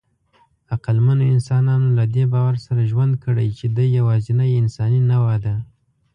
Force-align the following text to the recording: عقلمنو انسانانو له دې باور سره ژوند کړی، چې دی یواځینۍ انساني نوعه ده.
عقلمنو 0.73 1.23
انسانانو 1.35 1.87
له 1.97 2.05
دې 2.15 2.23
باور 2.33 2.55
سره 2.65 2.81
ژوند 2.91 3.13
کړی، 3.23 3.47
چې 3.57 3.65
دی 3.75 3.87
یواځینۍ 3.99 4.51
انساني 4.61 5.01
نوعه 5.11 5.37
ده. 5.45 5.55